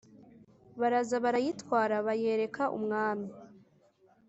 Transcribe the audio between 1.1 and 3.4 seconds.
barayitwara, bayereka umwami.